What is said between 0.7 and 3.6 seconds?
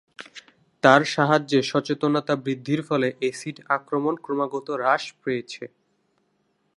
তাঁর সাহায্যে সচেতনতা বৃদ্ধির ফলে, অ্যাসিড